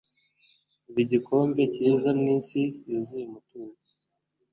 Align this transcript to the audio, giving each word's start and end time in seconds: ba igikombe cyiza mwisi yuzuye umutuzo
ba 0.93 0.99
igikombe 1.03 1.61
cyiza 1.73 2.09
mwisi 2.19 2.61
yuzuye 2.89 3.25
umutuzo 3.29 3.93